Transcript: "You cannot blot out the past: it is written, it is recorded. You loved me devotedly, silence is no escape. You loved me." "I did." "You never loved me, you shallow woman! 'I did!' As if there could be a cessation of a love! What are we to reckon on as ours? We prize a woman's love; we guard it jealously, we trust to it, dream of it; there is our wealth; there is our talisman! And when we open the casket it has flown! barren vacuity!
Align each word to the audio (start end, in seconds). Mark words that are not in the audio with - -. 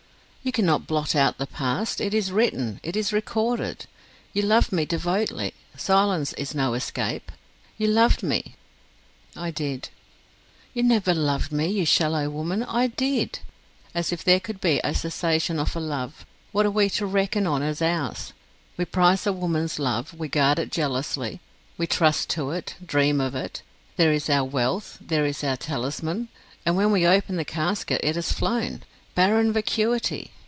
"You 0.43 0.51
cannot 0.51 0.87
blot 0.87 1.15
out 1.15 1.37
the 1.37 1.45
past: 1.45 2.01
it 2.01 2.15
is 2.15 2.31
written, 2.31 2.79
it 2.81 2.95
is 2.95 3.13
recorded. 3.13 3.85
You 4.33 4.41
loved 4.41 4.71
me 4.71 4.87
devotedly, 4.87 5.53
silence 5.77 6.33
is 6.33 6.55
no 6.55 6.73
escape. 6.73 7.31
You 7.77 7.85
loved 7.85 8.23
me." 8.23 8.55
"I 9.35 9.51
did." 9.51 9.89
"You 10.73 10.81
never 10.81 11.13
loved 11.13 11.51
me, 11.51 11.67
you 11.67 11.85
shallow 11.85 12.27
woman! 12.31 12.63
'I 12.63 12.87
did!' 12.87 13.37
As 13.93 14.11
if 14.11 14.23
there 14.23 14.39
could 14.39 14.59
be 14.59 14.79
a 14.83 14.95
cessation 14.95 15.59
of 15.59 15.75
a 15.75 15.79
love! 15.79 16.25
What 16.51 16.65
are 16.65 16.71
we 16.71 16.89
to 16.97 17.05
reckon 17.05 17.45
on 17.45 17.61
as 17.61 17.79
ours? 17.79 18.33
We 18.77 18.85
prize 18.85 19.27
a 19.27 19.31
woman's 19.33 19.77
love; 19.77 20.11
we 20.11 20.27
guard 20.27 20.57
it 20.57 20.71
jealously, 20.71 21.39
we 21.77 21.85
trust 21.85 22.31
to 22.31 22.49
it, 22.49 22.73
dream 22.83 23.21
of 23.21 23.35
it; 23.35 23.61
there 23.95 24.11
is 24.11 24.27
our 24.27 24.43
wealth; 24.43 24.97
there 24.99 25.23
is 25.27 25.43
our 25.43 25.55
talisman! 25.55 26.29
And 26.65 26.75
when 26.75 26.91
we 26.91 27.05
open 27.05 27.35
the 27.35 27.45
casket 27.45 28.01
it 28.03 28.15
has 28.15 28.31
flown! 28.31 28.81
barren 29.13 29.51
vacuity! 29.51 30.31